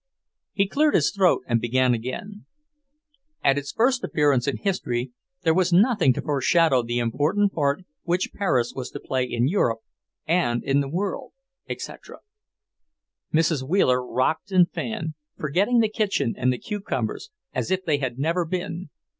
He 0.53 0.67
cleared 0.67 0.95
his 0.95 1.11
throat 1.11 1.43
and 1.45 1.61
began 1.61 1.93
again: 1.93 2.47
"At 3.43 3.59
its 3.59 3.71
first 3.71 4.03
appearance 4.03 4.47
in 4.47 4.57
history, 4.57 5.11
there 5.43 5.53
was 5.53 5.71
nothing 5.71 6.11
to 6.13 6.23
foreshadow 6.23 6.81
the 6.81 6.97
important 6.97 7.53
part 7.53 7.83
which 8.01 8.33
Paris 8.33 8.73
was 8.75 8.89
to 8.89 8.99
play 8.99 9.25
in 9.25 9.47
Europe 9.47 9.81
and 10.25 10.63
in 10.63 10.81
the 10.81 10.89
world," 10.89 11.33
etc. 11.69 12.17
Mrs. 13.31 13.61
Wheeler 13.61 14.03
rocked 14.03 14.51
and 14.51 14.71
fanned, 14.71 15.13
forgetting 15.37 15.81
the 15.81 15.87
kitchen 15.87 16.33
and 16.35 16.51
the 16.51 16.57
cucumbers 16.57 17.29
as 17.53 17.69
if 17.69 17.85
they 17.85 17.99
had 17.99 18.17
never 18.17 18.43
been. 18.43 18.89